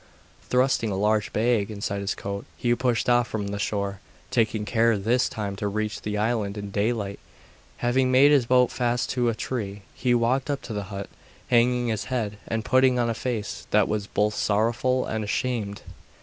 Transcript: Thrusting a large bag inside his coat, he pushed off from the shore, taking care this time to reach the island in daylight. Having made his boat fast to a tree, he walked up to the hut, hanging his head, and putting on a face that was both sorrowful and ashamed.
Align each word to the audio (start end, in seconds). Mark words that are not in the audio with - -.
Thrusting 0.49 0.89
a 0.89 0.95
large 0.95 1.31
bag 1.31 1.69
inside 1.69 1.99
his 2.01 2.15
coat, 2.15 2.47
he 2.57 2.73
pushed 2.73 3.07
off 3.07 3.27
from 3.27 3.49
the 3.49 3.59
shore, 3.59 3.99
taking 4.31 4.65
care 4.65 4.97
this 4.97 5.29
time 5.29 5.55
to 5.57 5.67
reach 5.67 6.01
the 6.01 6.17
island 6.17 6.57
in 6.57 6.71
daylight. 6.71 7.19
Having 7.77 8.11
made 8.11 8.31
his 8.31 8.47
boat 8.47 8.71
fast 8.71 9.11
to 9.11 9.29
a 9.29 9.35
tree, 9.35 9.83
he 9.93 10.15
walked 10.15 10.49
up 10.49 10.63
to 10.63 10.73
the 10.73 10.85
hut, 10.89 11.07
hanging 11.51 11.89
his 11.89 12.05
head, 12.05 12.39
and 12.47 12.65
putting 12.65 12.97
on 12.97 13.11
a 13.11 13.13
face 13.13 13.67
that 13.69 13.87
was 13.87 14.07
both 14.07 14.33
sorrowful 14.33 15.05
and 15.05 15.23
ashamed. 15.23 15.83